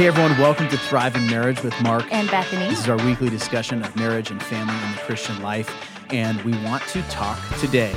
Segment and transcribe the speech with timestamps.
[0.00, 2.70] Hey everyone, welcome to Thriving Marriage with Mark and Bethany.
[2.70, 5.70] This is our weekly discussion of marriage and family in the Christian life.
[6.10, 7.94] And we want to talk today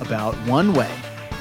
[0.00, 0.90] about one way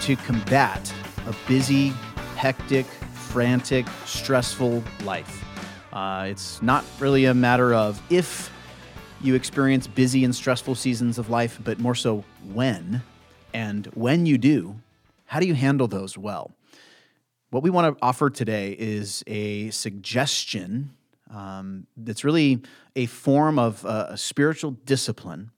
[0.01, 0.93] to combat
[1.25, 1.93] a busy,
[2.35, 5.43] hectic, frantic, stressful life.
[5.91, 8.51] Uh, it's not really a matter of if
[9.19, 12.23] you experience busy and stressful seasons of life, but more so
[12.53, 13.01] when.
[13.51, 14.75] And when you do,
[15.25, 16.51] how do you handle those well?
[17.53, 20.95] What we want to offer today is a suggestion
[21.29, 22.63] um, that's really
[22.95, 25.51] a form of uh, a spiritual discipline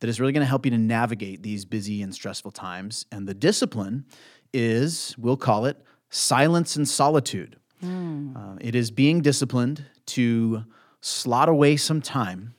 [0.00, 3.04] that is really going to help you to navigate these busy and stressful times.
[3.12, 4.06] And the discipline
[4.54, 5.76] is, we'll call it
[6.08, 7.56] silence and solitude.
[7.84, 8.34] Mm.
[8.34, 10.64] Uh, it is being disciplined to
[11.02, 12.54] slot away some time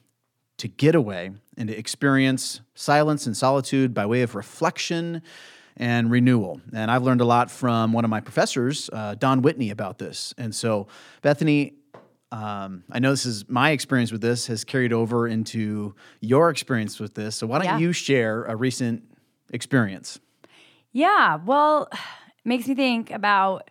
[0.57, 5.23] to get away and to experience silence and solitude by way of reflection
[5.77, 6.61] and renewal.
[6.73, 10.33] And I've learned a lot from one of my professors, uh, Don Whitney, about this.
[10.37, 10.87] And so,
[11.21, 11.73] Bethany,
[12.31, 16.99] um, I know this is my experience with this has carried over into your experience
[16.99, 17.35] with this.
[17.35, 17.77] So, why don't yeah.
[17.77, 19.03] you share a recent
[19.51, 20.19] experience?
[20.91, 21.99] Yeah, well, it
[22.45, 23.69] makes me think about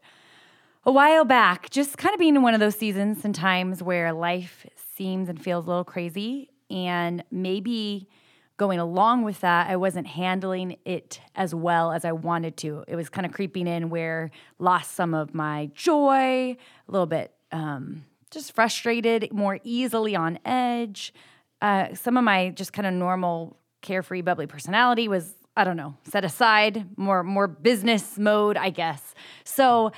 [0.85, 4.13] a while back, just kind of being in one of those seasons and times where
[4.13, 8.09] life seems and feels a little crazy, and maybe
[8.57, 12.85] going along with that, I wasn't handling it as well as I wanted to.
[12.87, 16.57] It was kind of creeping in where lost some of my joy,
[16.89, 21.13] a little bit um, just frustrated, more easily on edge.
[21.61, 25.95] Uh, some of my just kind of normal, carefree, bubbly personality was I don't know
[26.05, 29.15] set aside, more more business mode, I guess.
[29.45, 29.93] So.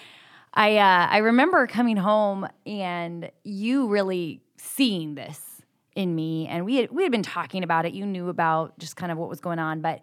[0.58, 5.55] I uh, I remember coming home and you really seeing this
[5.97, 7.94] in me and we had we had been talking about it.
[7.94, 10.00] You knew about just kind of what was going on but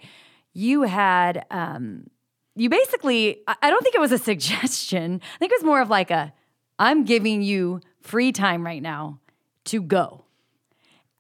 [0.53, 2.07] you had um
[2.55, 5.21] you basically i don't think it was a suggestion.
[5.35, 6.33] I think it was more of like a
[6.79, 9.19] i'm giving you free time right now
[9.65, 10.25] to go.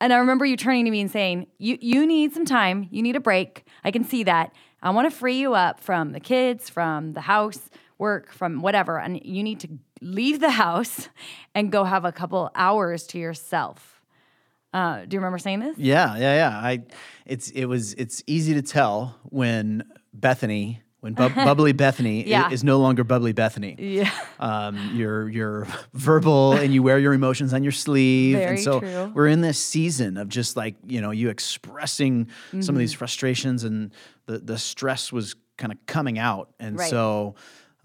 [0.01, 2.87] And i remember you turning to me and saying you you need some time.
[2.91, 3.65] You need a break.
[3.83, 4.51] I can see that.
[4.81, 8.99] I want to free you up from the kids from the house work from whatever
[8.99, 9.69] and you need to
[10.01, 11.09] leave the house
[11.55, 13.92] and go have a couple hours to yourself
[14.73, 15.77] uh, do you remember saying this?
[15.77, 16.49] Yeah, yeah, yeah.
[16.49, 16.83] I,
[17.25, 22.47] it's it was it's easy to tell when Bethany, when bu- bubbly Bethany yeah.
[22.47, 23.75] is, is, no longer bubbly Bethany.
[23.77, 24.11] Yeah.
[24.39, 28.79] Um, you're you're verbal and you wear your emotions on your sleeve, Very and so
[28.79, 29.11] true.
[29.13, 32.61] we're in this season of just like you know you expressing mm-hmm.
[32.61, 32.99] some of these mm-hmm.
[32.99, 33.91] frustrations and
[34.25, 36.89] the the stress was kind of coming out, and right.
[36.89, 37.35] so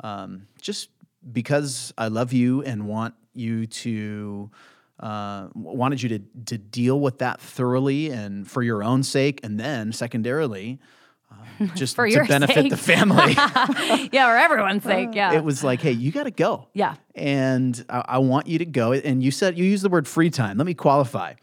[0.03, 0.88] um, just
[1.31, 4.50] because I love you and want you to
[5.01, 9.59] uh, wanted you to to deal with that thoroughly and for your own sake, and
[9.59, 10.81] then secondarily,
[11.31, 12.71] uh, just for to benefit sake.
[12.71, 13.33] the family.
[14.13, 15.11] yeah, or everyone's sake.
[15.13, 16.69] Yeah, it was like, hey, you got to go.
[16.75, 18.93] Yeah, and I, I, want you to go.
[18.93, 20.59] And you said you used the word free time.
[20.59, 21.35] Let me qualify.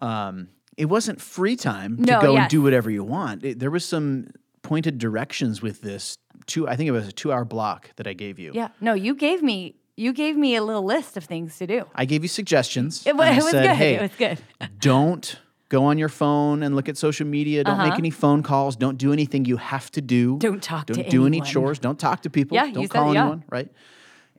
[0.00, 2.42] Um, it wasn't free time to no, go yes.
[2.42, 3.44] and do whatever you want.
[3.44, 4.28] It, there was some
[4.62, 6.16] pointed directions with this.
[6.46, 8.52] Two, I think it was a two-hour block that I gave you.
[8.54, 11.84] Yeah, no, you gave me you gave me a little list of things to do.
[11.94, 13.06] I gave you suggestions.
[13.06, 13.76] It, it was said, good.
[13.76, 14.38] Hey, it was good.
[14.80, 15.38] don't
[15.68, 17.62] go on your phone and look at social media.
[17.62, 17.90] Don't uh-huh.
[17.90, 18.76] make any phone calls.
[18.76, 20.38] Don't do anything you have to do.
[20.38, 21.26] Don't talk don't do anyone.
[21.26, 21.78] any chores.
[21.78, 22.56] Don't talk to people.
[22.56, 23.44] Yeah, don't call said, anyone, yeah.
[23.50, 23.72] right?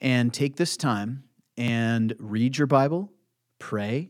[0.02, 1.24] And take this time
[1.58, 3.12] and read your Bible,
[3.60, 4.10] pray,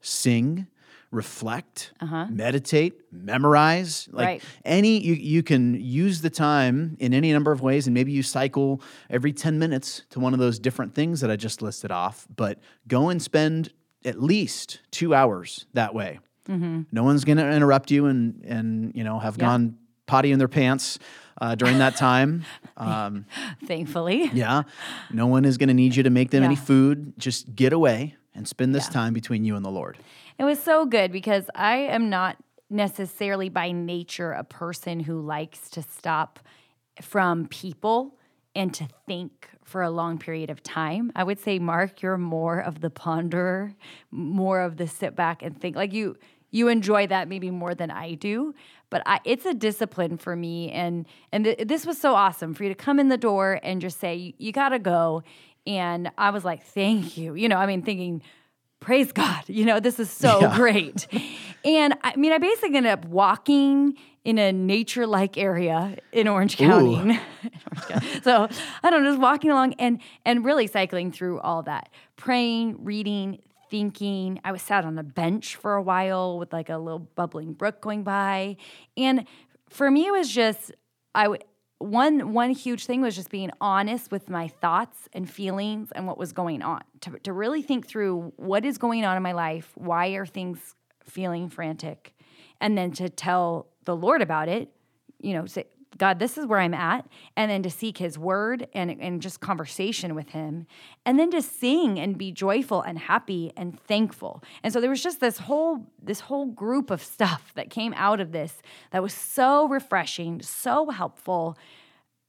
[0.00, 0.68] sing,
[1.12, 2.26] reflect, uh-huh.
[2.30, 4.08] meditate, memorize.
[4.10, 4.42] Like right.
[4.64, 8.22] any you you can use the time in any number of ways and maybe you
[8.22, 12.26] cycle every 10 minutes to one of those different things that I just listed off,
[12.34, 12.58] but
[12.88, 13.72] go and spend
[14.04, 16.18] at least 2 hours that way.
[16.48, 16.82] Mm-hmm.
[16.90, 19.44] No one's going to interrupt you and and you know have yeah.
[19.44, 20.98] gone potty in their pants
[21.40, 22.44] uh, during that time.
[22.74, 23.26] Um,
[23.66, 24.28] Thankfully.
[24.32, 24.62] Yeah.
[25.12, 26.46] No one is going to need you to make them yeah.
[26.46, 27.12] any food.
[27.16, 28.94] Just get away and spend this yeah.
[28.94, 29.98] time between you and the Lord.
[30.38, 32.36] It was so good because I am not
[32.70, 36.40] necessarily by nature a person who likes to stop
[37.00, 38.18] from people
[38.54, 41.12] and to think for a long period of time.
[41.16, 43.74] I would say, Mark, you're more of the ponderer,
[44.10, 45.76] more of the sit back and think.
[45.76, 46.16] Like you,
[46.50, 48.54] you enjoy that maybe more than I do.
[48.90, 52.64] But I, it's a discipline for me, and and th- this was so awesome for
[52.64, 55.22] you to come in the door and just say you, you got to go.
[55.66, 57.34] And I was like, thank you.
[57.34, 58.20] You know, I mean, thinking
[58.82, 60.56] praise God, you know, this is so yeah.
[60.56, 61.06] great.
[61.64, 66.56] and I mean, I basically ended up walking in a nature like area in Orange
[66.56, 66.96] County.
[66.96, 67.20] Orange
[67.88, 68.20] County.
[68.22, 68.48] So
[68.82, 73.38] I don't know, just walking along and and really cycling through all that, praying, reading,
[73.70, 74.40] thinking.
[74.44, 77.80] I was sat on a bench for a while with like a little bubbling brook
[77.80, 78.56] going by.
[78.96, 79.26] And
[79.68, 80.72] for me, it was just
[81.14, 81.38] I
[81.82, 86.18] one one huge thing was just being honest with my thoughts and feelings and what
[86.18, 86.82] was going on.
[87.02, 90.74] To to really think through what is going on in my life, why are things
[91.04, 92.14] feeling frantic,
[92.60, 94.70] and then to tell the Lord about it.
[95.20, 95.66] You know, say,
[95.98, 97.06] God, this is where I'm at.
[97.36, 100.66] And then to seek his word and, and just conversation with him.
[101.04, 104.42] And then to sing and be joyful and happy and thankful.
[104.62, 108.20] And so there was just this whole, this whole group of stuff that came out
[108.20, 111.56] of this that was so refreshing, so helpful,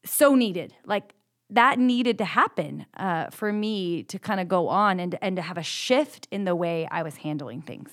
[0.06, 0.74] so needed.
[0.86, 1.14] Like
[1.50, 5.42] that needed to happen uh, for me to kind of go on and, and to
[5.42, 7.92] have a shift in the way I was handling things.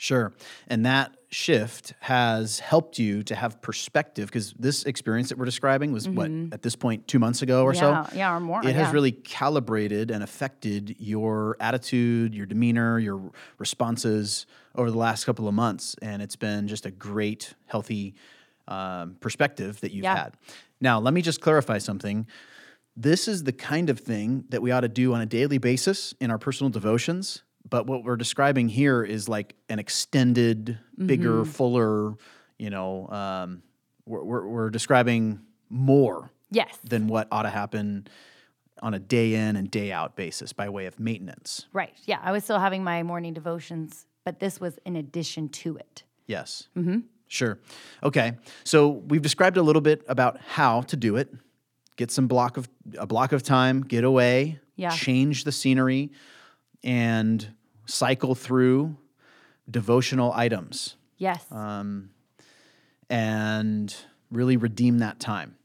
[0.00, 0.32] Sure.
[0.68, 5.92] And that shift has helped you to have perspective because this experience that we're describing
[5.92, 8.16] was what, at this point, two months ago or Yeah, so?
[8.16, 14.46] yeah, or more, It has really calibrated and affected your attitude, your demeanor, your responses
[14.76, 15.96] over the last couple of months.
[16.00, 18.14] And it's been just a great, healthy
[18.68, 20.16] um, perspective that you've Yeah.
[20.16, 20.34] had.
[20.80, 22.26] Now, let me just clarify something.
[22.96, 26.14] This is the kind of thing that we ought to do on a daily basis
[26.20, 27.42] in our personal devotions.
[27.68, 31.50] But what we're describing here is like an extended, bigger, Mm-hmm.
[31.50, 32.14] fuller,
[32.58, 33.62] you know, um,
[34.06, 36.78] we're, we're, we're describing more Yes.
[36.84, 38.06] than what ought to happen
[38.80, 41.66] on a day in and day out basis by way of maintenance.
[41.72, 41.92] Right.
[42.06, 42.20] Yeah.
[42.22, 46.04] I was still having my morning devotions, but this was in addition to it.
[46.26, 46.68] Yes.
[46.76, 47.00] Mm-hmm.
[47.26, 47.58] Sure.
[48.02, 48.32] Okay.
[48.64, 51.34] So we've described a little bit about how to do it.
[51.96, 54.90] Get some block of a block of time, get away, Yeah.
[54.90, 56.12] change the scenery,
[56.84, 57.46] and
[57.88, 58.96] cycle through
[59.70, 61.44] devotional items Yes.
[61.50, 62.10] Um,
[63.10, 63.94] and
[64.30, 65.56] really redeem that time.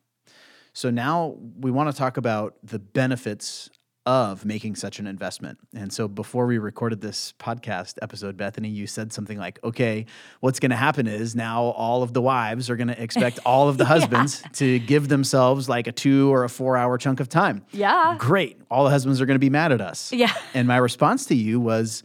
[0.74, 3.70] So now we want to talk about the benefits
[4.06, 5.58] of making such an investment.
[5.74, 10.06] And so before we recorded this podcast episode, Bethany, you said something like, okay,
[10.42, 13.70] what's going to happen is now all of the wives are going to expect all
[13.70, 17.30] of the husbands to give themselves like a two or a four hour chunk of
[17.30, 17.66] time.
[17.72, 18.16] Yeah.
[18.18, 18.60] Great.
[18.70, 20.12] All the husbands are going to be mad at us.
[20.12, 20.34] Yeah.
[20.54, 22.04] And my response to you was,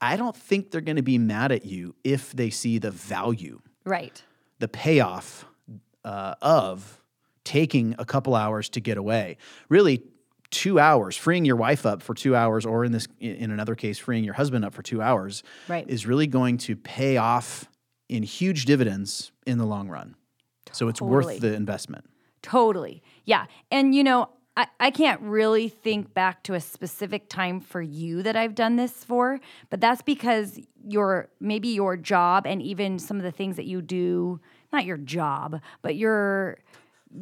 [0.00, 3.60] I don't think they're going to be mad at you if they see the value
[3.84, 4.22] right.
[4.60, 5.44] the payoff
[6.04, 7.00] uh, of
[7.44, 9.36] taking a couple hours to get away.
[9.68, 10.02] Really,
[10.50, 13.98] two hours, freeing your wife up for two hours, or in this, in another case,
[13.98, 15.88] freeing your husband up for two hours, Right.
[15.88, 17.68] is really going to pay off
[18.08, 20.16] in huge dividends in the long run.
[20.72, 22.04] So it's worth the investment.
[22.42, 23.02] Totally.
[23.24, 23.46] Yeah.
[23.70, 28.22] And, you know, I, I can't really think back to a specific time for you
[28.22, 29.38] that I've done this for,
[29.68, 33.80] but that's because your maybe your job and even some of the things that you
[33.80, 34.40] do,
[34.72, 36.58] not your job, but your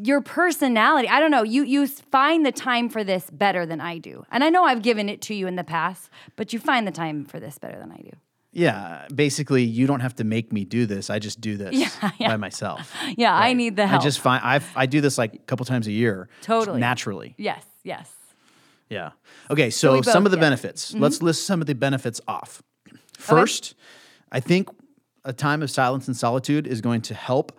[0.02, 1.08] your personality.
[1.08, 1.42] I don't know.
[1.42, 4.24] You you find the time for this better than I do.
[4.30, 6.92] And I know I've given it to you in the past, but you find the
[6.92, 8.10] time for this better than I do.
[8.52, 11.10] Yeah, basically, you don't have to make me do this.
[11.10, 12.92] I just do this by myself.
[13.16, 14.00] Yeah, I need the help.
[14.00, 16.80] I just find I I do this like a couple times a year, Totally.
[16.80, 17.34] naturally.
[17.38, 18.10] yes, yes.
[18.90, 19.10] Yeah.
[19.50, 20.40] Okay, so we some of the it.
[20.40, 20.92] benefits.
[20.92, 21.02] Mm-hmm.
[21.02, 22.62] Let's list some of the benefits off.
[23.18, 23.74] First,
[24.32, 24.68] I think
[25.24, 27.52] a time of silence and solitude is going to help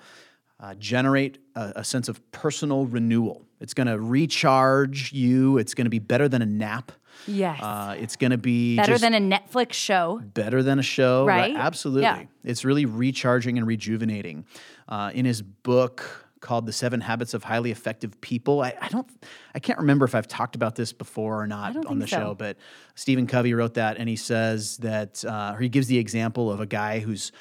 [0.59, 3.45] uh, generate a, a sense of personal renewal.
[3.59, 5.57] It's going to recharge you.
[5.57, 6.91] It's going to be better than a nap.
[7.27, 7.59] Yes.
[7.61, 10.21] Uh, it's going to be better than a Netflix show.
[10.23, 11.25] better than a show.
[11.25, 11.55] Right?
[11.55, 12.03] Absolutely.
[12.03, 12.23] Yeah.
[12.43, 14.45] It's really recharging and rejuvenating.
[14.87, 19.07] Uh, in his book called The Seven Habits of Highly Effective People, I, I don't,
[19.53, 22.17] I can't remember if I've talked about this before or not on the so.
[22.17, 22.57] show, but
[22.95, 26.61] Stephen Covey wrote that and he says that, uh, or he gives the example of
[26.61, 27.33] a guy who's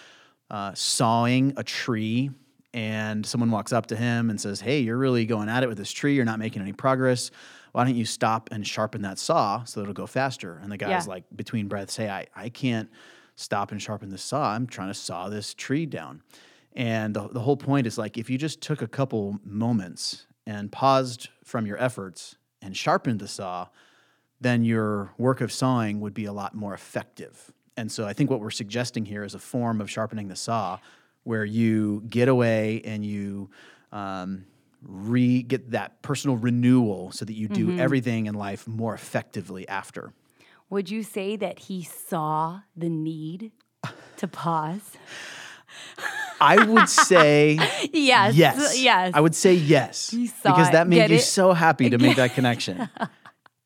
[0.50, 2.30] uh, sawing a tree
[2.74, 5.78] and someone walks up to him and says, Hey, you're really going at it with
[5.78, 6.14] this tree.
[6.14, 7.30] You're not making any progress.
[7.72, 10.58] Why don't you stop and sharpen that saw so it'll go faster?
[10.62, 11.10] And the guy's Yeah.
[11.10, 12.90] like, between breaths, Hey, I, I can't
[13.36, 14.52] stop and sharpen the saw.
[14.52, 16.22] I'm trying to saw this tree down.
[16.74, 20.70] And the, the whole point is like, if you just took a couple moments and
[20.70, 23.68] paused from your efforts and sharpened the saw,
[24.40, 27.52] then your work of sawing would be a lot more effective.
[27.76, 30.78] And so I think what we're suggesting here is a form of sharpening the saw
[31.28, 33.50] where you get away and you
[33.92, 34.46] um,
[34.82, 40.14] re get that personal renewal so that you do everything in life more effectively after.
[40.70, 43.52] Would you say that he saw the need
[44.16, 44.96] to pause?
[46.40, 47.58] I would say
[47.92, 48.34] Yes.
[48.34, 48.80] yes.
[48.80, 49.12] Yes.
[49.14, 49.98] I would say yes.
[49.98, 50.16] saw
[50.56, 51.20] because that made Get you it?
[51.22, 52.88] so happy to make that connection.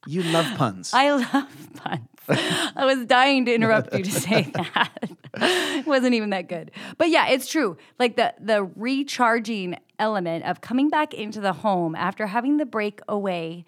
[0.06, 0.92] You love puns.
[0.92, 2.09] I love puns.
[2.28, 4.90] I was dying to interrupt you to say that.
[5.35, 6.71] it wasn't even that good.
[6.99, 7.76] But yeah, it's true.
[7.99, 13.00] Like the the recharging element of coming back into the home after having the break
[13.09, 13.64] away,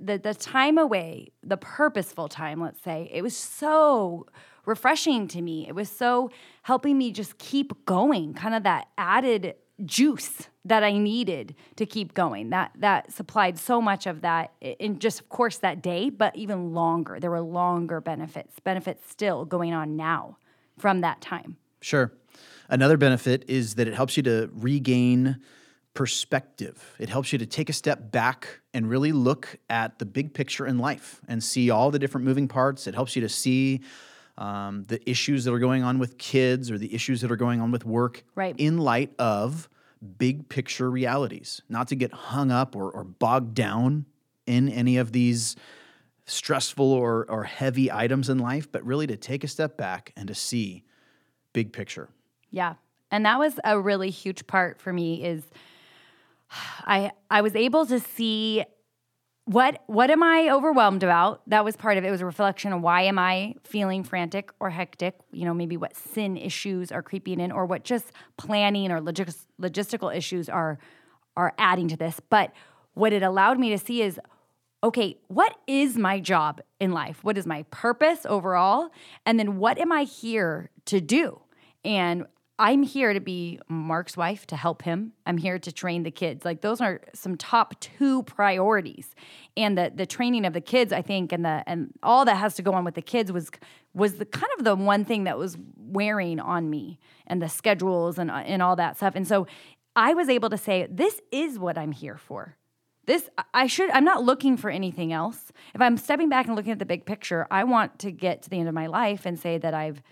[0.00, 4.26] the the time away, the purposeful time, let's say, it was so
[4.66, 5.66] refreshing to me.
[5.68, 6.30] It was so
[6.62, 9.54] helping me just keep going, kind of that added
[9.84, 12.50] juice that I needed to keep going.
[12.50, 16.74] That that supplied so much of that in just of course that day, but even
[16.74, 17.18] longer.
[17.18, 20.36] There were longer benefits, benefits still going on now
[20.78, 21.56] from that time.
[21.80, 22.12] Sure.
[22.68, 25.40] Another benefit is that it helps you to regain
[25.94, 26.94] perspective.
[26.98, 30.66] It helps you to take a step back and really look at the big picture
[30.66, 32.86] in life and see all the different moving parts.
[32.86, 33.80] It helps you to see
[34.38, 37.60] um, the issues that are going on with kids or the issues that are going
[37.60, 38.54] on with work right.
[38.56, 39.68] in light of
[40.18, 44.06] big picture realities, not to get hung up or, or bogged down
[44.46, 45.56] in any of these
[46.26, 50.28] stressful or, or heavy items in life, but really to take a step back and
[50.28, 50.84] to see
[51.52, 52.08] big picture.
[52.50, 52.74] Yeah.
[53.10, 55.44] And that was a really huge part for me is
[56.84, 58.64] I I was able to see
[59.44, 61.42] what what am I overwhelmed about?
[61.48, 62.08] That was part of it.
[62.08, 65.16] It was a reflection of why am I feeling frantic or hectic?
[65.32, 69.46] You know, maybe what sin issues are creeping in, or what just planning or logis-
[69.60, 70.78] logistical issues are
[71.36, 72.20] are adding to this.
[72.28, 72.52] But
[72.94, 74.20] what it allowed me to see is,
[74.84, 77.24] okay, what is my job in life?
[77.24, 78.90] What is my purpose overall?
[79.26, 81.40] And then what am I here to do?
[81.84, 82.26] And
[82.60, 85.14] I'm here to be Mark's wife to help him.
[85.24, 86.44] I'm here to train the kids.
[86.44, 89.14] Like those are some top two priorities.
[89.56, 92.54] And the the training of the kids, I think, and the and all that has
[92.56, 93.50] to go on with the kids was
[93.94, 98.18] was the kind of the one thing that was wearing on me and the schedules
[98.18, 99.14] and uh, and all that stuff.
[99.16, 99.46] And so
[99.96, 102.58] I was able to say, this is what I'm here for.
[103.06, 105.50] This I should I'm not looking for anything else.
[105.74, 108.50] If I'm stepping back and looking at the big picture, I want to get to
[108.50, 110.02] the end of my life and say that I've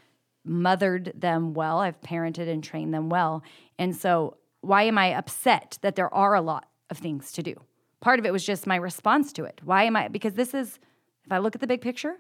[0.44, 3.42] mothered them well, I've parented and trained them well.
[3.78, 7.54] And so, why am I upset that there are a lot of things to do?
[8.00, 9.60] Part of it was just my response to it.
[9.64, 10.08] Why am I?
[10.08, 10.78] Because this is,
[11.24, 12.16] if I look at the big picture,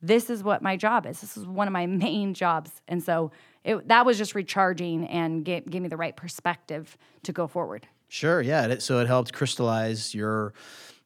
[0.00, 1.20] this is what my job is.
[1.20, 2.70] This is one of my main jobs.
[2.88, 3.30] And so
[3.64, 7.86] it, that was just recharging and gave, gave me the right perspective to go forward.
[8.08, 8.78] Sure, yeah.
[8.78, 10.54] So it helped crystallize your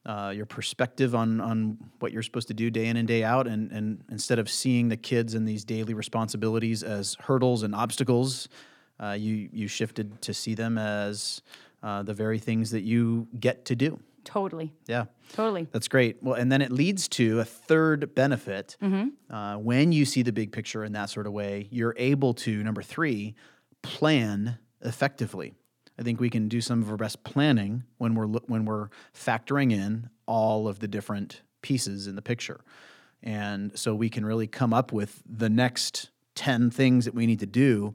[0.04, 3.47] uh, your perspective on on what you're supposed to do day in and day out,
[3.47, 8.49] and and instead of seeing the kids and these daily responsibilities as hurdles and obstacles,
[9.00, 11.42] uh, you you shifted to see them as
[11.82, 14.00] uh, the very things that you get to do.
[14.25, 14.73] Totally.
[14.87, 15.06] Yeah.
[15.32, 15.66] Totally.
[15.73, 16.23] That's great.
[16.23, 18.76] Well, and then it leads to a third benefit.
[18.80, 19.35] Mm-hmm.
[19.35, 22.62] Uh, when you see the big picture in that sort of way, you're able to
[22.62, 23.35] number three
[23.82, 25.54] plan effectively.
[26.02, 29.71] I think we can do some of our best planning when we're when we're factoring
[29.71, 32.61] in all of the different pieces in the picture.
[33.23, 37.38] And so we can really come up with the next 10 things that we need
[37.38, 37.94] to do,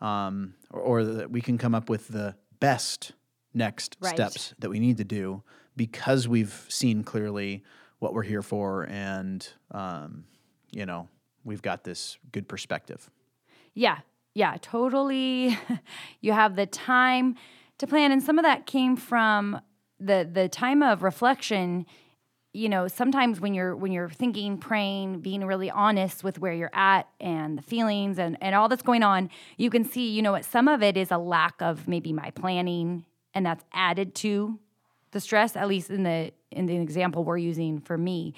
[0.00, 3.10] um, or, or that we can come up with the best
[3.52, 4.14] next Right.
[4.14, 5.42] steps that we need to do
[5.74, 7.64] because we've seen clearly
[7.98, 10.26] what we're here for and, um,
[10.70, 11.08] you know,
[11.42, 13.10] we've got this good perspective.
[13.74, 13.98] Yeah,
[14.34, 15.58] yeah, totally.
[16.20, 17.36] you have the time
[17.78, 19.60] to plan, and some of that came from
[20.00, 21.86] the the time of reflection.
[22.54, 26.74] You know, sometimes when you're when you're thinking, praying, being really honest with where you're
[26.74, 30.32] at and the feelings and and all that's going on, you can see, you know,
[30.32, 34.58] what some of it is a lack of maybe my planning, and that's added to
[35.12, 35.56] the stress.
[35.56, 38.34] At least in the in the example we're using for me,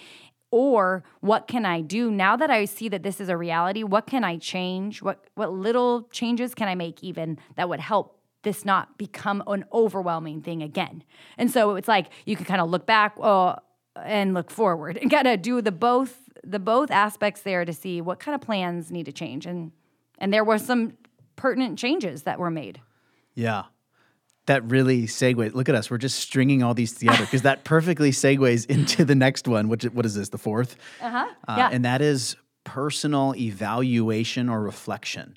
[0.54, 3.82] or what can I do now that I see that this is a reality?
[3.82, 5.02] What can I change?
[5.02, 9.64] What what little changes can I make even that would help this not become an
[9.72, 11.02] overwhelming thing again?
[11.38, 13.56] And so it's like you can kind of look back uh,
[13.96, 18.00] and look forward and kind of do the both the both aspects there to see
[18.00, 19.72] what kind of plans need to change and
[20.18, 20.92] and there were some
[21.34, 22.80] pertinent changes that were made.
[23.34, 23.64] Yeah.
[24.46, 25.54] That really segues.
[25.54, 25.90] Look at us.
[25.90, 29.84] We're just stringing all these together because that perfectly segues into the next one, which
[29.84, 30.76] what is this, the fourth?
[31.00, 31.26] Uh-huh.
[31.48, 31.68] Uh, yeah.
[31.72, 35.36] And that is personal evaluation or reflection.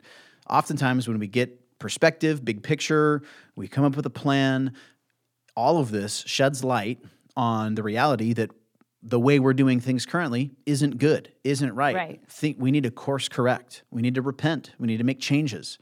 [0.50, 3.22] Oftentimes, when we get perspective, big picture,
[3.56, 4.74] we come up with a plan,
[5.56, 7.00] all of this sheds light
[7.36, 8.52] on the reality that
[9.04, 11.96] the way we're doing things currently isn't good, isn't right.
[11.96, 12.22] Right.
[12.28, 13.84] Think we need to course correct.
[13.92, 14.72] We need to repent.
[14.80, 15.78] We need to make changes.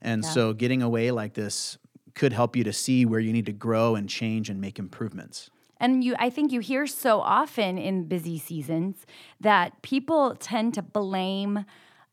[0.00, 0.30] And Yeah.
[0.30, 1.78] so getting away like this
[2.14, 5.50] could help you to see where you need to grow and change and make improvements.
[5.78, 9.06] And you, I think you hear so often in busy seasons
[9.40, 11.64] that people tend to blame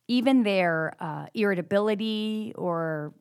[0.08, 3.14] even their uh, irritability or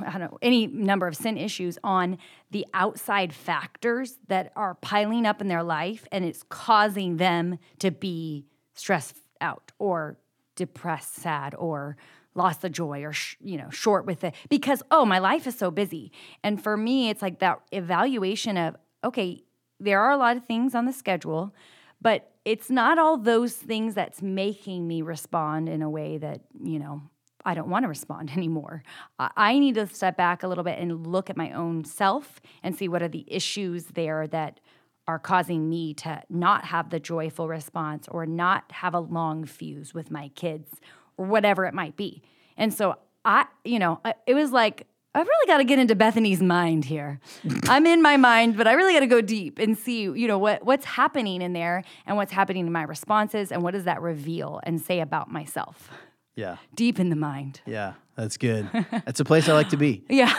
[0.00, 2.18] I don't know, any number of sin issues on
[2.50, 7.90] the outside factors that are piling up in their life and it's causing them to
[7.90, 10.16] be stressed out or
[10.54, 11.96] depressed, sad, or
[12.34, 15.56] lost the joy or sh- you know short with it because oh my life is
[15.56, 19.42] so busy and for me it's like that evaluation of okay
[19.78, 21.54] there are a lot of things on the schedule
[22.00, 26.78] but it's not all those things that's making me respond in a way that you
[26.78, 27.02] know
[27.42, 28.82] I don't want to respond anymore.
[29.18, 32.76] I need to step back a little bit and look at my own self and
[32.76, 34.60] see what are the issues there that
[35.06, 39.92] are causing me to not have the joyful response or not have a long fuse
[39.92, 40.80] with my kids
[41.20, 42.22] or whatever it might be.
[42.56, 46.40] And so I, you know, it was like, I've really got to get into Bethany's
[46.40, 47.20] mind here.
[47.68, 50.38] I'm in my mind, but I really got to go deep and see, you know,
[50.38, 54.00] what what's happening in there and what's happening in my responses and what does that
[54.00, 55.90] reveal and say about myself.
[56.36, 56.56] Yeah.
[56.74, 57.60] Deep in the mind.
[57.66, 58.70] Yeah, that's good.
[58.92, 60.04] That's a place I like to be.
[60.08, 60.32] Yeah.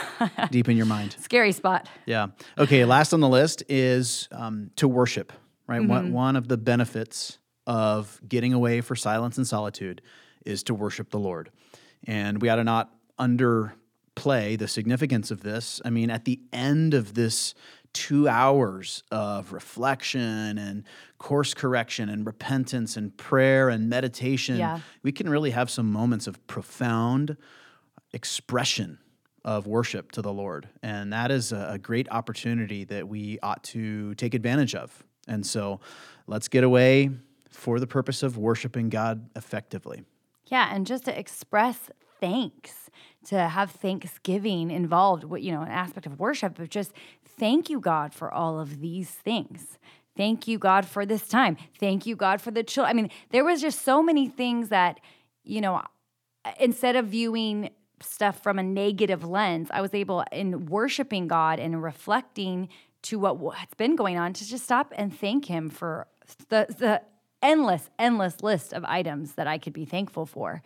[0.50, 1.16] deep in your mind.
[1.20, 1.86] Scary spot.
[2.06, 2.28] Yeah.
[2.58, 2.84] Okay.
[2.84, 5.32] Last on the list is um, to worship.
[5.68, 5.80] Right.
[5.80, 5.90] Mm-hmm.
[5.90, 10.02] One one of the benefits of getting away for silence and solitude
[10.44, 11.50] is to worship the Lord,
[12.06, 15.80] and we ought to not underplay the significance of this.
[15.84, 17.54] I mean, at the end of this
[17.92, 20.84] two hours of reflection and
[21.18, 24.80] course correction and repentance and prayer and meditation, yeah.
[25.02, 27.36] we can really have some moments of profound
[28.12, 28.98] expression
[29.44, 30.68] of worship to the Lord.
[30.82, 35.02] And that is a, great opportunity that we ought to take advantage of.
[35.26, 35.80] And so
[36.26, 37.10] let's get away
[37.50, 40.04] for the purpose of worshiping God effectively.
[40.46, 42.90] Yeah, and just to express thanks,
[43.26, 46.92] to have thanksgiving involved, what you know, an aspect of worship but just
[47.38, 49.78] thank you, God, for all of these things.
[50.16, 51.56] Thank you, God, for this time.
[51.80, 52.90] Thank you, God, for the children.
[52.90, 55.00] I mean, there was just so many things that,
[55.42, 55.82] you know,
[56.60, 57.70] instead of viewing
[58.00, 62.68] stuff from a negative lens, I was able in worshiping God and reflecting
[63.02, 66.06] to what, what's been going on to just stop and thank Him for
[66.50, 67.02] the, the
[67.42, 70.62] endless, endless list of items that I could be thankful for.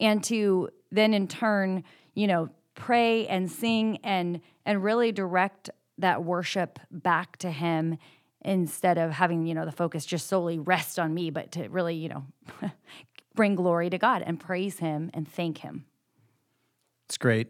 [0.00, 6.24] And to then in turn, you know, pray and sing and and really direct that
[6.24, 7.98] worship back to him
[8.44, 11.94] instead of having, you know, the focus just solely rest on me, but to really,
[11.94, 12.24] you know,
[13.34, 15.84] bring glory to God and praise him and thank him.
[17.06, 17.48] It's great.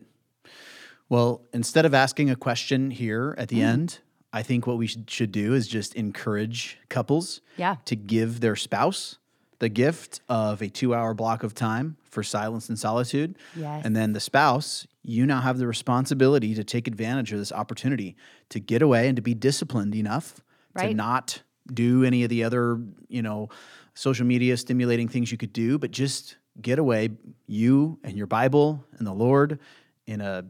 [1.09, 3.64] Well, instead of asking a question here at the mm.
[3.64, 3.99] end,
[4.35, 7.76] I think what we should, should do is just encourage couples yeah.
[7.85, 9.19] to give their spouse
[9.61, 13.37] the gift of a two hour block of time for silence and solitude.
[13.55, 13.83] Yes.
[13.85, 18.16] And then the spouse, you now have the responsibility to take advantage of this opportunity
[18.49, 20.40] to get away and to be disciplined enough
[20.75, 20.88] right.
[20.88, 21.40] to not
[21.73, 23.51] do any of the other, you know,
[23.94, 27.11] social media stimulating things you could do, but just get away,
[27.47, 29.61] you and your Bible and the Lord
[30.09, 30.44] in a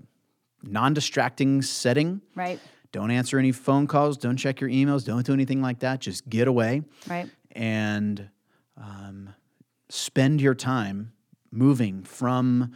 [0.62, 2.22] non distracting setting.
[2.34, 2.58] Right
[2.94, 4.16] don't answer any phone calls.
[4.16, 5.04] Don't check your emails.
[5.04, 5.98] Don't do anything like that.
[5.98, 6.82] Just get away.
[7.08, 7.28] Right.
[7.50, 8.28] And
[8.76, 9.30] um,
[9.88, 11.12] spend your time
[11.50, 12.72] moving from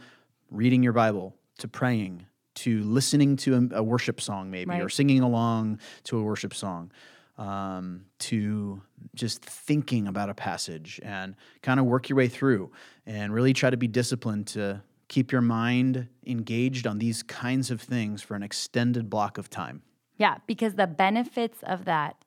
[0.51, 4.81] reading your Bible to praying to listening to a, a worship song, maybe, right.
[4.81, 6.91] or singing along to a worship song,
[7.37, 8.81] um, to
[9.15, 12.69] just thinking about a passage and kind of work your way through
[13.05, 17.79] and really try to be disciplined to keep your mind engaged on these kinds of
[17.79, 19.81] things for an extended block of time.
[20.19, 22.17] Yeah, because the benefits of that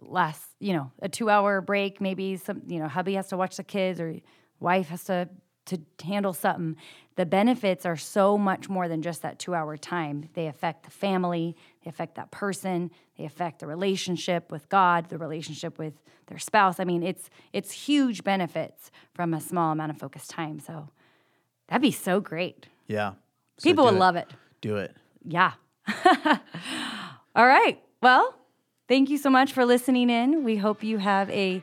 [0.00, 3.56] last, you know, a two hour break, maybe some, you know, hubby has to watch
[3.56, 4.16] the kids or
[4.58, 5.28] wife has to
[5.66, 6.76] to handle something.
[7.14, 10.30] The benefits are so much more than just that two hour time.
[10.34, 15.18] They affect the family, they affect that person, they affect the relationship with God, the
[15.18, 15.94] relationship with
[16.26, 16.80] their spouse.
[16.80, 20.58] I mean, it's it's huge benefits from a small amount of focused time.
[20.58, 20.88] So
[21.68, 22.66] that'd be so great.
[22.88, 23.12] Yeah.
[23.58, 23.98] So People would it.
[23.98, 24.30] love it.
[24.62, 24.96] Do it.
[25.22, 25.52] Yeah.
[27.34, 27.82] All right.
[28.02, 28.34] Well,
[28.88, 30.44] thank you so much for listening in.
[30.44, 31.62] We hope you have a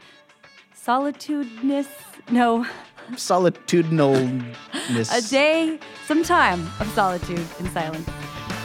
[0.74, 1.88] solitudinous,
[2.32, 2.66] no,
[3.12, 5.14] solitudinalness.
[5.18, 8.08] a day, some time of solitude and silence.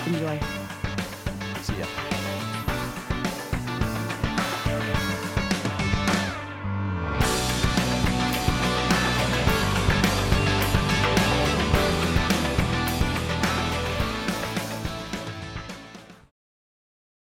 [0.06, 0.63] Enjoy.